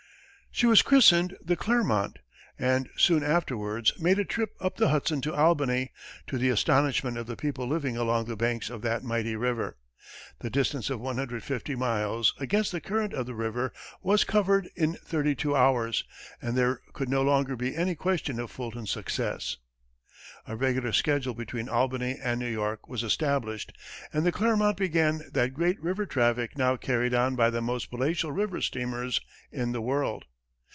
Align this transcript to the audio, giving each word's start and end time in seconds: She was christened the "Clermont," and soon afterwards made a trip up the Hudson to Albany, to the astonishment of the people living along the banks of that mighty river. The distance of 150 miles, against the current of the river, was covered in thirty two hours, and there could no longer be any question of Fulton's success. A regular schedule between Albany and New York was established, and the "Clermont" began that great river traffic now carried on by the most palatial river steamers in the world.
She 0.53 0.67
was 0.67 0.81
christened 0.81 1.37
the 1.41 1.55
"Clermont," 1.55 2.19
and 2.59 2.89
soon 2.97 3.23
afterwards 3.23 3.93
made 3.97 4.19
a 4.19 4.25
trip 4.25 4.49
up 4.59 4.75
the 4.75 4.89
Hudson 4.89 5.21
to 5.21 5.33
Albany, 5.33 5.93
to 6.27 6.37
the 6.37 6.49
astonishment 6.49 7.17
of 7.17 7.25
the 7.25 7.37
people 7.37 7.65
living 7.69 7.95
along 7.95 8.25
the 8.25 8.35
banks 8.35 8.69
of 8.69 8.81
that 8.81 9.01
mighty 9.01 9.37
river. 9.37 9.77
The 10.39 10.49
distance 10.49 10.89
of 10.89 10.99
150 10.99 11.75
miles, 11.75 12.33
against 12.37 12.73
the 12.73 12.81
current 12.81 13.13
of 13.13 13.27
the 13.27 13.33
river, 13.33 13.71
was 14.03 14.25
covered 14.25 14.67
in 14.75 14.95
thirty 14.95 15.35
two 15.35 15.55
hours, 15.55 16.03
and 16.41 16.57
there 16.57 16.81
could 16.91 17.07
no 17.07 17.21
longer 17.21 17.55
be 17.55 17.73
any 17.73 17.95
question 17.95 18.37
of 18.37 18.51
Fulton's 18.51 18.91
success. 18.91 19.55
A 20.47 20.57
regular 20.57 20.91
schedule 20.91 21.33
between 21.33 21.69
Albany 21.69 22.19
and 22.21 22.41
New 22.41 22.51
York 22.51 22.89
was 22.89 23.03
established, 23.03 23.71
and 24.11 24.25
the 24.25 24.33
"Clermont" 24.33 24.75
began 24.75 25.21
that 25.31 25.53
great 25.53 25.79
river 25.81 26.05
traffic 26.05 26.57
now 26.57 26.75
carried 26.75 27.13
on 27.13 27.37
by 27.37 27.49
the 27.49 27.61
most 27.61 27.89
palatial 27.89 28.33
river 28.33 28.59
steamers 28.59 29.21
in 29.49 29.71
the 29.71 29.81
world. 29.81 30.25